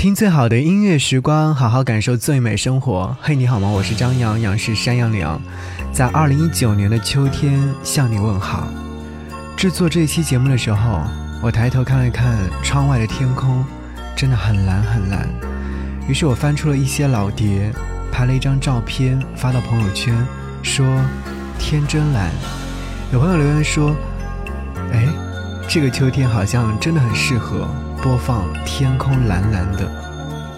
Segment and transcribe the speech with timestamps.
[0.00, 3.14] 听最好的音乐时光，好好感受最美生活。
[3.20, 3.68] 嘿，你好吗？
[3.68, 5.38] 我是张扬，杨是山羊羊，
[5.92, 8.66] 在二零一九年的秋天向你问好。
[9.58, 11.02] 制作这期节目的时候，
[11.42, 13.62] 我抬头看了看窗外的天空，
[14.16, 15.28] 真的很蓝很蓝。
[16.08, 17.70] 于是我翻出了一些老碟，
[18.10, 20.16] 拍了一张照片发到朋友圈，
[20.62, 20.98] 说
[21.58, 22.30] 天真蓝。
[23.12, 23.94] 有朋友留言说，
[24.94, 25.06] 哎，
[25.72, 27.64] 这个秋天好像真的很适合。
[28.02, 29.88] 播放天空蓝蓝的，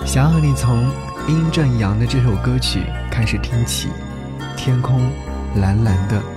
[0.06, 0.90] 想要和你从
[1.28, 3.88] 殷正阳的这首歌曲开始听起，
[4.56, 5.12] 天空
[5.56, 6.31] 蓝蓝的。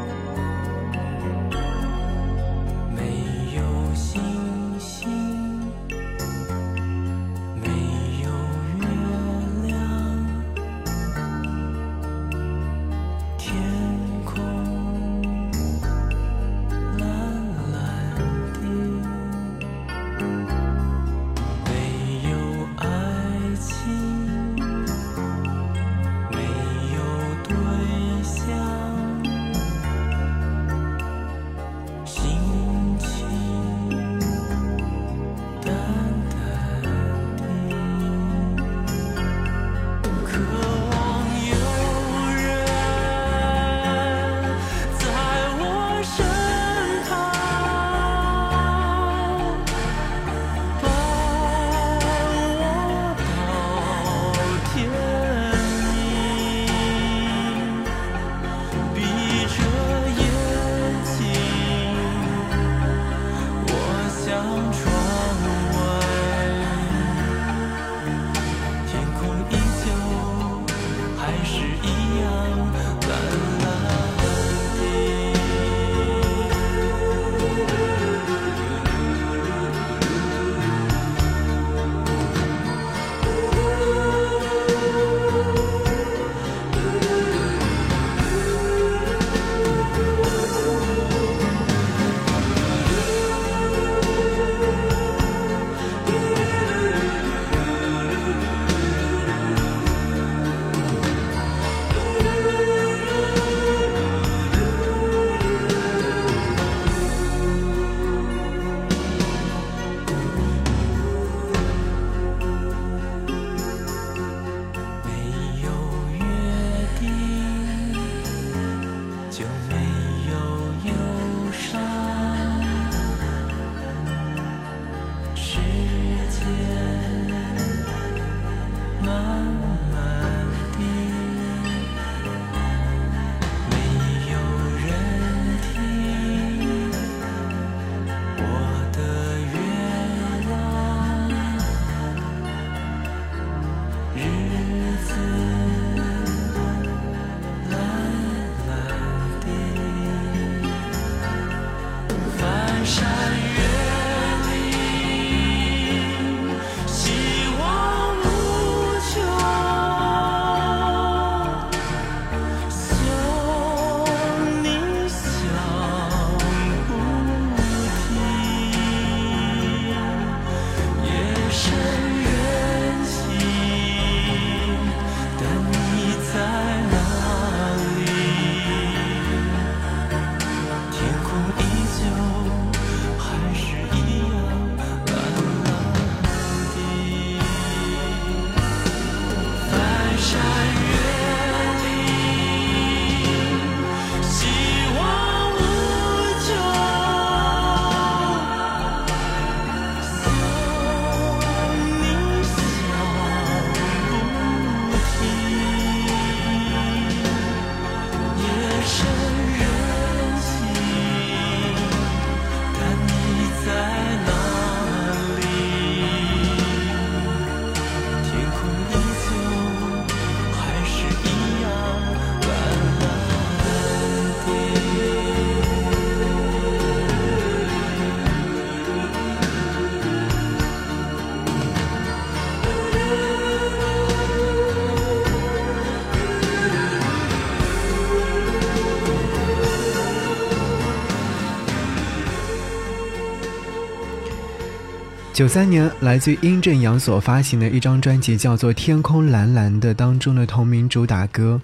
[245.35, 251.59] 九三年，来自殷正阳所发行的一张专辑叫做《天空蓝蓝的》当中的同名主打歌，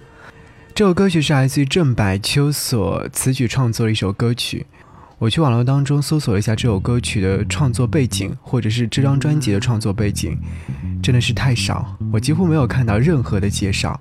[0.74, 4.66] 这首歌曲是来自于郑百秋所词曲创作的一首歌曲。
[5.18, 10.36] 我去网络当中搜索了一下这首歌曲的创作背景，或者是这张专辑的创作背景，
[11.02, 13.98] 真的是太少，我几乎没有看到任何的介绍。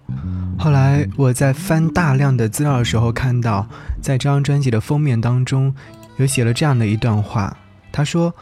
[0.59, 3.65] 后来我在翻大量的资料的时候，看到
[4.01, 5.73] 在这张专辑的封面当中
[6.17, 7.55] 有写了这样的一段话，
[7.89, 8.35] 他说：“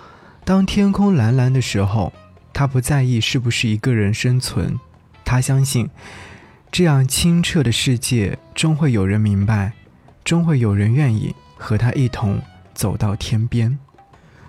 [0.50, 2.12] 当天空蓝蓝的时候，
[2.52, 4.80] 他不在意是不是一个人生存，
[5.24, 5.88] 他相信
[6.72, 9.74] 这样清澈的世界，终会有人明白，
[10.24, 12.42] 终会有人愿意和他一同。”
[12.74, 13.78] 走到天边，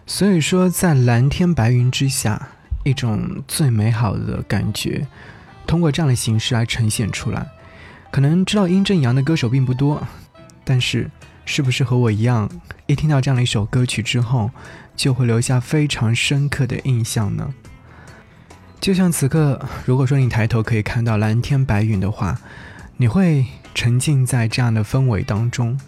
[0.06, 2.48] 所以说，在蓝天白云之下，
[2.84, 5.06] 一种最美好的感觉，
[5.66, 7.46] 通过这样的形式来呈现出来。
[8.10, 10.02] 可能知道殷正阳的歌手并不多，
[10.64, 11.10] 但是，
[11.44, 12.48] 是不是和我一样，
[12.86, 14.50] 一听到这样的一首歌曲之后，
[15.00, 17.54] 就会留下非常深刻的印象呢？
[18.78, 22.38] 就像此刻，如果说你抬头可以看到蓝天白云的话，
[22.98, 25.80] 你会沉浸在这样的氛围当中。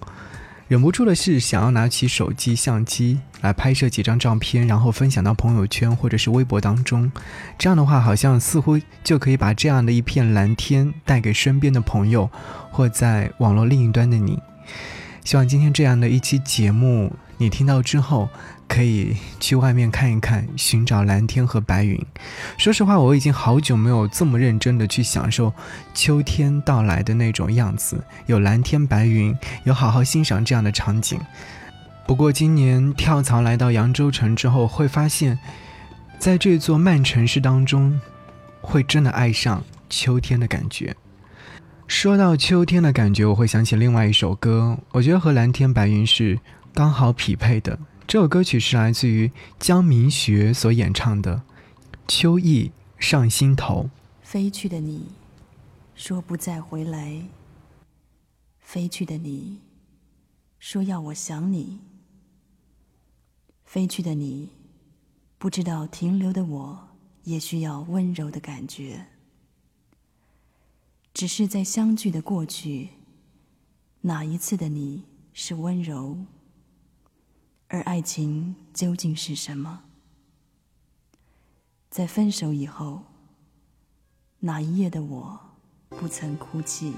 [0.67, 7.13] 忍不住的是想要拿起手机相机来拍摄几张照片，然后分享到朋友圈或者是微博当中。
[7.59, 12.31] 这样的话，好像似乎就可以把这样的一片蓝天带给身边的朋友，
[12.71, 14.41] 或在网络另一端的你。
[15.23, 18.31] 希望今天这样的一期节目，你听到之后。
[18.73, 22.03] 可以去外面看一看，寻找蓝天和白云。
[22.57, 25.53] 说实话，我已经好久没有这么认真的去享受
[25.93, 31.21] 秋天到来的那种样子，有蓝天白云，有好好欣赏这样的场景。
[32.07, 35.39] 不过今年跳槽来到扬州城之后，会发现，
[36.19, 38.01] 在这座慢城市当中，
[38.63, 40.97] 会真的爱上秋天的感觉。
[41.87, 46.41] 说到秋天的感觉，我会想起另外一首歌，我觉得和蓝天白云是
[46.73, 47.79] 刚好匹配的。
[48.13, 51.45] 这首歌曲是来自于江明学所演唱的
[52.07, 53.85] 《秋意上心头》。
[54.23, 55.07] 飞去的你，
[55.95, 57.23] 说不再回来。
[58.61, 59.61] 飞去的你，
[60.59, 61.81] 说要我想你。
[63.65, 64.51] 飞去的你，
[65.39, 66.89] 不知道停留的我
[67.25, 69.07] 也需要温柔的感觉。
[71.15, 72.91] 只是在相聚的过去，
[74.03, 76.19] 哪一次的你是温柔？
[77.73, 79.85] 而爱情究竟是什么？
[81.89, 83.03] 在分手以后，
[84.41, 85.41] 哪一夜的我
[85.89, 86.93] 不曾哭泣？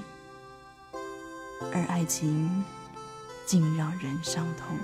[1.73, 2.65] 而爱情
[3.47, 4.76] 竟让人伤痛。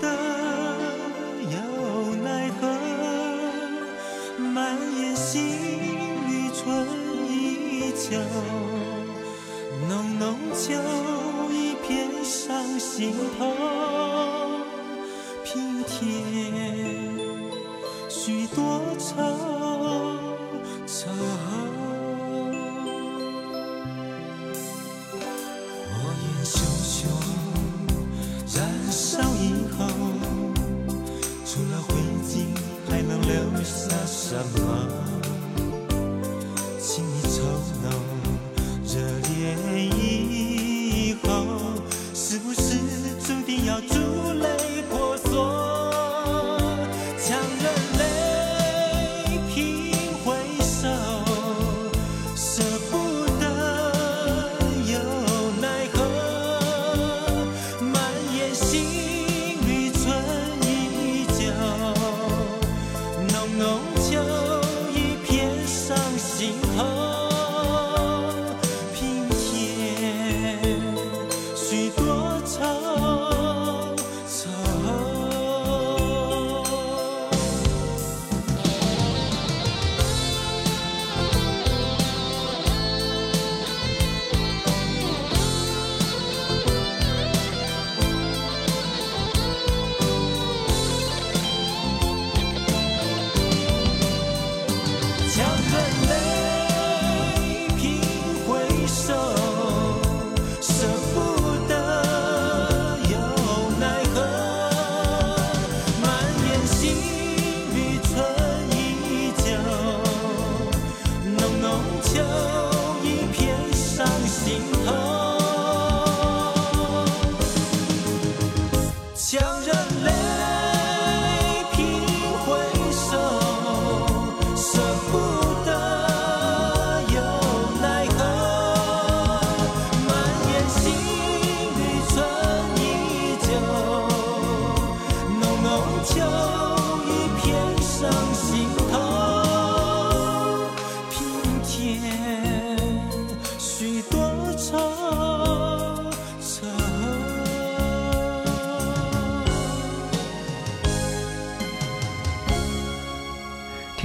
[0.00, 0.04] 的
[1.50, 1.56] 又
[2.16, 2.60] 奈何，
[4.38, 5.34] 满眼心
[6.26, 6.86] 里春
[7.28, 8.18] 依旧，
[9.88, 10.64] 浓浓秋
[11.52, 13.52] 意偏上心头，
[15.44, 15.94] 平添
[18.08, 19.55] 许多愁。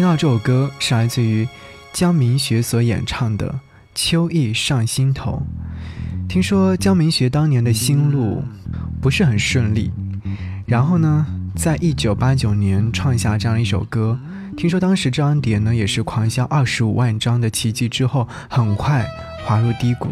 [0.01, 1.47] 听到这首歌是来自于
[1.93, 3.47] 江明学所演唱的
[3.93, 5.43] 《秋意上心头》。
[6.27, 8.43] 听说江明学当年的心路
[8.99, 9.91] 不是很顺利，
[10.65, 14.19] 然后呢，在一九八九年创下这样一首歌。
[14.57, 19.07] 听说当时这张碟呢也是狂销二十五万张的奇迹，之后很快
[19.45, 20.07] 滑入低谷。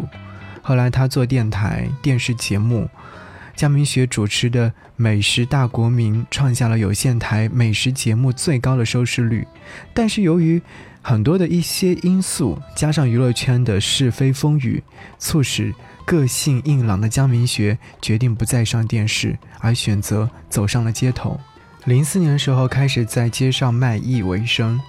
[0.62, 2.88] 后来他做电台、电视节目。
[3.60, 9.46] 江明学主持的《美食大国民》创下了有线台美食节目最高的收视率，
[9.92, 10.62] 但是由于
[11.02, 14.82] 很多的一些因素，加上娱乐圈的是非风雨，
[15.18, 15.74] 促使
[16.06, 21.38] 个性硬朗的江明学决定不再上电视，而选择走上了街头。
[21.84, 24.80] 零四年的时候，开始在街上卖艺为生。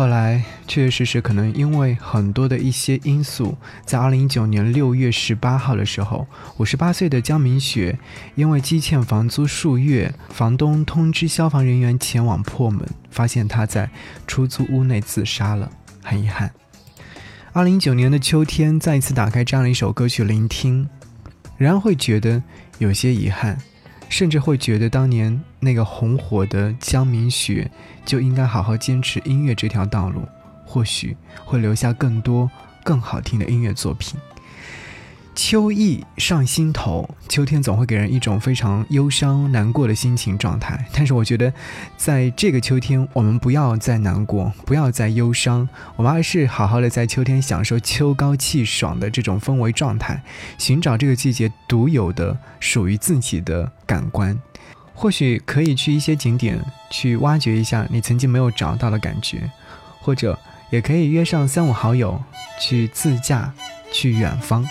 [0.00, 3.54] 后来，确确实实可能因为很多的一些因素，
[3.84, 6.26] 在二零一九年六月十八号的时候，
[6.56, 7.98] 五十八岁的江明雪
[8.34, 13.90] 因为积欠房租数月，房东通知消防人员前往破门，发现她在
[14.26, 15.70] 出租屋内自杀了。
[16.02, 16.50] 很遗憾，
[17.52, 20.88] 二零一九年的秋天，再一次打开这样的一首歌曲聆听，
[21.58, 22.42] 仍然会觉得
[22.78, 23.58] 有些遗憾。
[24.10, 27.70] 甚至会觉得当年那个红火的江明雪
[28.04, 30.28] 就应该好好坚持音乐这条道路，
[30.66, 32.50] 或许会留下更多
[32.84, 34.20] 更好听的音乐作品。
[35.42, 40.86] 秋意上心头，秋天总会给人一种非常忧伤、难过的心情状态。
[40.92, 41.50] 但是我觉得，
[41.96, 45.66] 在这个秋天，我们不要再难过，不要再忧伤，
[45.96, 50.22] 我们还是好好的在秋天享受秋高气爽的这种氛围状态，
[50.58, 54.38] 寻找这个季节独有的属于自己的感官。
[54.92, 59.50] 或许可以去一些景点去挖掘一下你曾经没有找到的感觉，
[60.00, 62.22] 或者也可以约上三五好友
[62.60, 63.50] 去自驾
[63.90, 64.62] 去远方。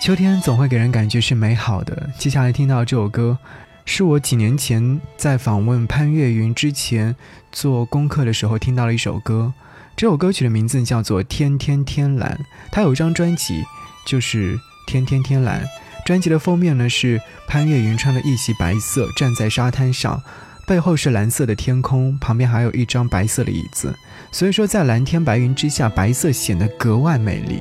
[0.00, 2.08] 秋天总会给人感觉是美好的。
[2.16, 3.36] 接下来听到这首歌，
[3.84, 7.14] 是我几年前在访问潘越云之前
[7.50, 9.52] 做功课的时候听到了一首歌。
[9.96, 12.38] 这首歌曲的名字叫做《天天天蓝》，
[12.70, 13.64] 它有一张专辑
[14.06, 15.64] 就是《天天天蓝》。
[16.06, 20.22] 专辑的封面呢是潘越云穿了一袭白色站在沙滩上，
[20.64, 23.92] 背后是蓝色的天空，旁边还有一张白色的椅子。
[24.30, 27.60] 所以说在蓝天白云之下，白色显得格外美丽。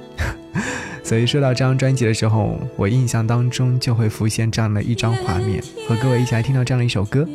[1.07, 7.25] 所以说到这张专辑的时候，我印象当中就会浮现这样的一张画面，和各位一起来听到这样的一首歌。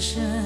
[0.00, 0.37] 深，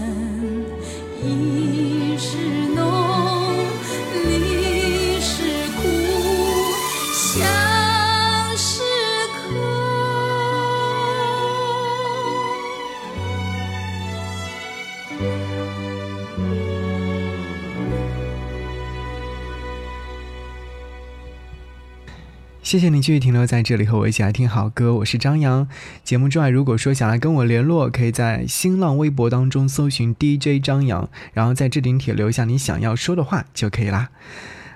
[22.72, 25.68] 谢谢你继续停留在这里和我一起来听好歌，我是张扬。
[26.02, 34.08] 节目之外，如果说想来跟我联络，可以在新浪微博当中搜寻 DJ 张扬，然后在置顶帖留下你想要说的话就可以啦。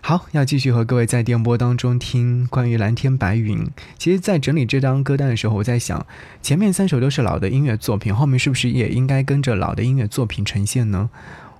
[0.02, 3.66] 好，要继续和各位在电波当中听关于蓝天白云。
[3.96, 6.06] 其实，在整理这张歌单的时候，我在想，
[6.42, 11.08] 前面三首都是老的音乐作品，后面是不是也应该跟着老的音乐作品呈现呢？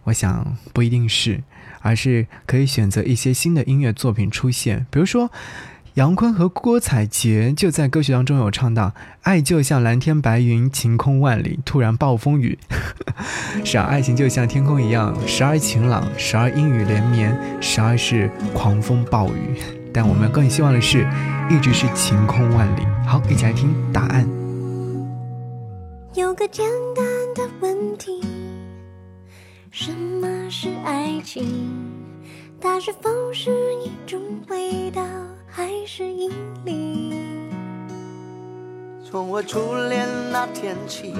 [0.05, 1.43] 我想不一定是，
[1.81, 5.31] 而是可以选择一些新的音乐作品出现，比如说。
[5.97, 8.93] 杨坤和郭采洁就在歌曲当中有唱到
[9.25, 12.59] ：“爱就像蓝天白云，晴空万里，突然暴风雨。”
[13.65, 19.59] 是啊，爱情就像天空一样，时而晴朗，时而阴雨连绵，时而是狂风暴雨。
[19.91, 21.09] 但我们更希望的是，
[21.49, 22.83] 一直是晴空万里。
[23.07, 24.29] 好，一起来听答案。
[26.13, 28.21] 有个简单的问题：
[29.71, 31.47] 什么是爱情？
[32.61, 33.51] 它是否是
[33.83, 35.03] 一种味道？
[35.57, 36.31] 还是引
[36.67, 37.15] 力。
[39.03, 41.15] 从我初恋那天起，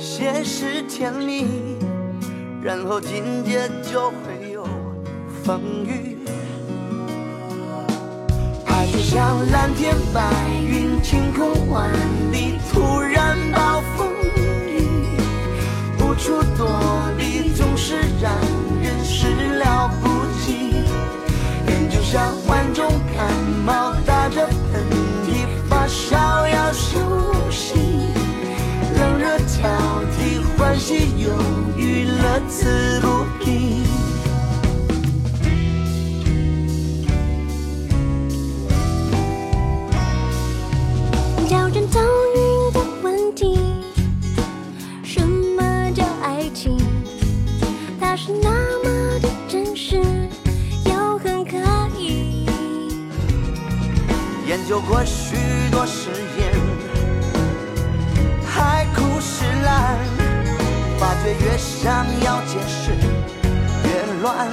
[0.00, 1.44] 先是甜蜜，
[2.62, 4.66] 然后紧接就会有
[5.44, 6.16] 风雨。
[8.64, 10.22] 爱就像蓝天白
[10.66, 11.92] 云，晴空万
[12.32, 13.05] 里，突然
[22.16, 23.30] 像患重感
[23.66, 24.82] 冒，打着喷
[25.26, 26.98] 嚏，发烧要休
[27.50, 27.74] 息，
[28.98, 29.68] 冷热交
[30.16, 31.28] 替，欢喜忧
[31.76, 33.06] 郁，乐此不
[54.68, 55.36] 有过许
[55.70, 56.52] 多誓言，
[58.44, 59.96] 海枯石烂，
[60.98, 62.90] 发觉越想要解释
[63.84, 64.48] 越乱。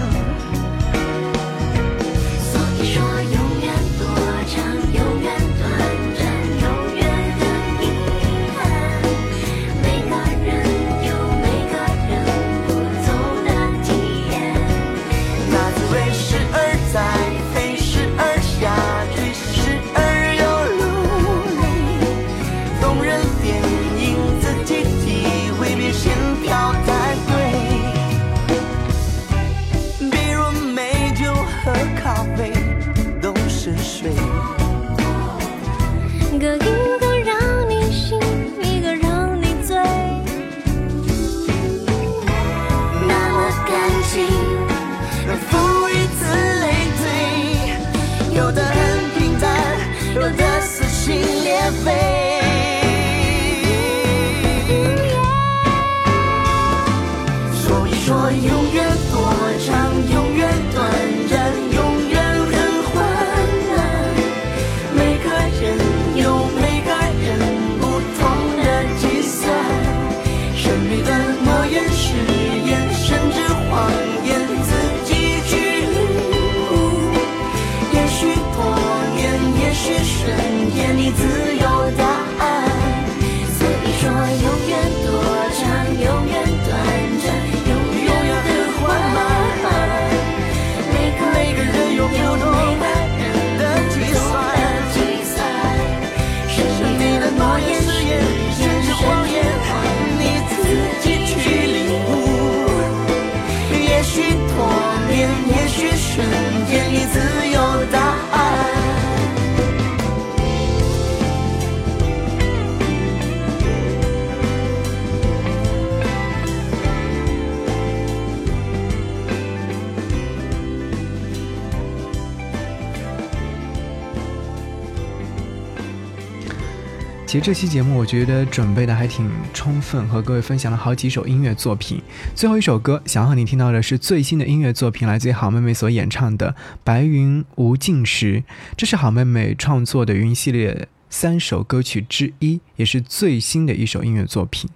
[127.33, 131.99] 其实这期节目我觉得准备的还挺充分，和各位分享了好几首音乐作品。
[132.35, 136.51] 最后一首歌，想和你听到的是最新的音乐作品，来自于好妹妹所演唱的
[136.83, 138.43] 《白云无尽时》，
[138.77, 144.69] 这是好妹妹创作的云系列三首歌曲之一，也是最新的一首音乐作品。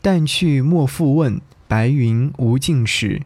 [0.00, 3.20] 淡去莫复问，白云无尽时。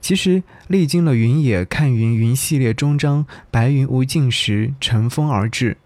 [0.00, 5.76] 其实历经了云野看云云系列终章，白云无尽时乘风而至。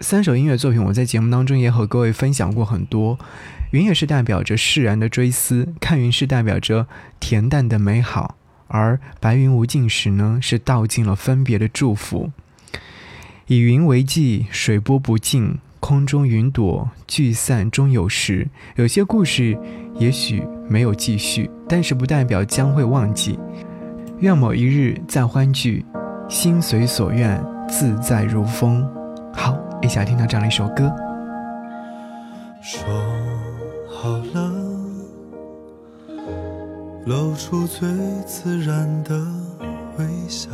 [0.00, 3.18] 三首音乐作品，我在节目当中也和各位分享过很多。
[3.70, 6.86] 云也是代表着释然的追思，看云是代表着
[7.20, 8.36] 恬淡的美好，
[8.68, 12.30] 而白云无尽时呢，是道尽了分别的祝福。
[13.46, 18.48] 以云为寄，水波不尽，空中云朵聚散终有时。
[18.76, 19.56] 有些故事
[19.94, 23.38] 也许没有继续，但是不代表将会忘记。
[24.20, 25.84] 愿某一日再欢聚，
[26.28, 28.86] 心随所愿，自在如风。
[29.32, 29.71] 好。
[29.82, 30.90] 一起来听到这样的一首歌。
[32.62, 32.84] 说
[33.90, 34.52] 好了，
[37.04, 37.88] 露出最
[38.24, 39.20] 自然的
[39.98, 40.50] 微笑。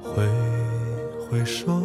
[0.00, 0.24] 挥
[1.28, 1.82] 挥手，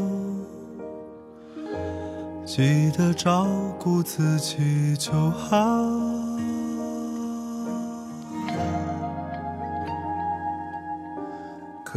[2.45, 3.47] 记得照
[3.79, 5.57] 顾自己就好。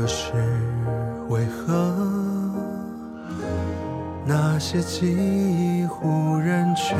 [0.01, 0.33] 可是
[1.29, 1.95] 为何
[4.25, 6.97] 那些记忆忽然全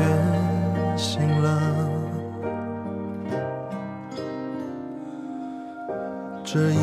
[0.95, 1.59] 醒了？
[6.43, 6.75] 这一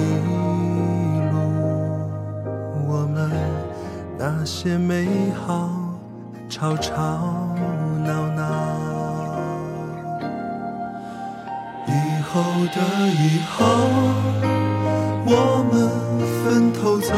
[1.31, 1.39] 路
[2.89, 3.31] 我们
[4.19, 5.71] 那些美好
[6.49, 6.95] 吵吵
[8.05, 8.43] 闹闹，
[11.87, 12.43] 以后
[12.75, 14.78] 的以后。
[15.31, 15.91] 我们
[16.43, 17.13] 分头走，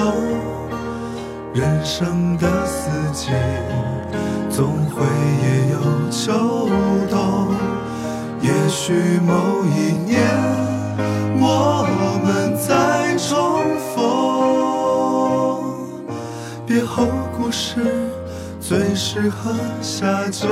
[1.54, 3.30] 人生的四季
[4.50, 5.06] 总会
[5.44, 5.78] 也有
[6.10, 6.68] 秋
[7.08, 7.54] 冬。
[8.42, 8.92] 也许
[9.24, 9.32] 某
[9.64, 10.18] 一年
[11.38, 11.86] 我
[12.24, 13.98] 们再重逢，
[16.66, 17.06] 别后
[17.38, 18.10] 故事
[18.60, 20.48] 最适合下酒。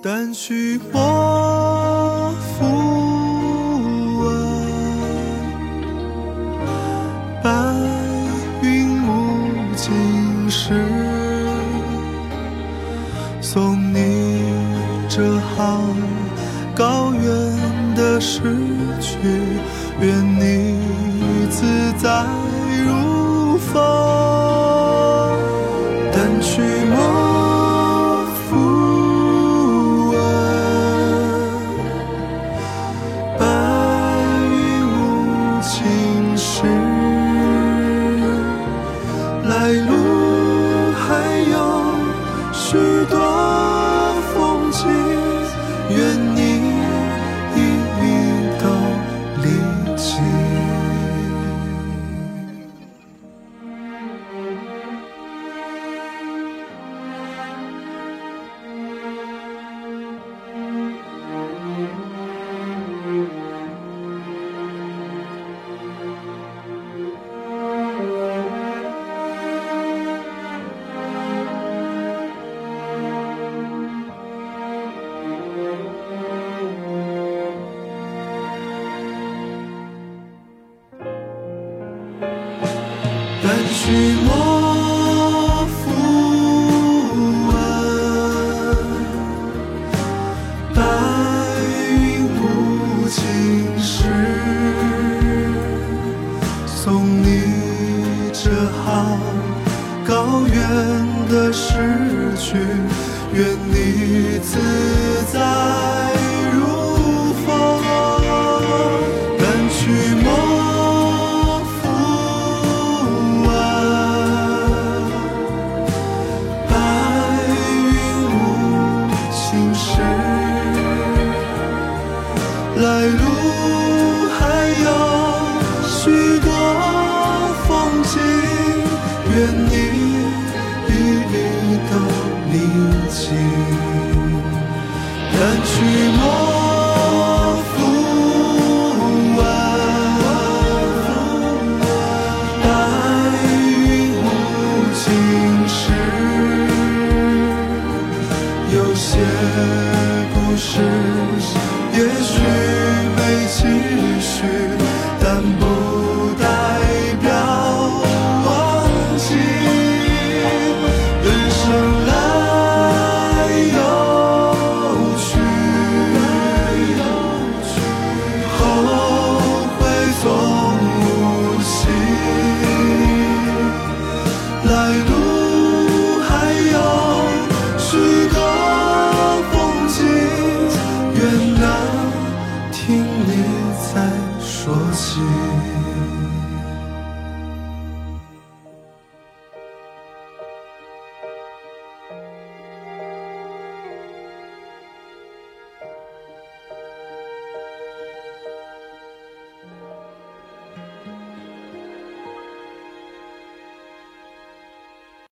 [0.00, 0.78] 淡去
[13.40, 14.42] 送你
[15.08, 15.82] 这行。
[16.74, 17.24] 高远
[17.96, 18.40] 的诗
[19.00, 19.18] 句，
[20.00, 20.78] 愿你
[21.50, 22.24] 自在
[22.86, 24.27] 如风。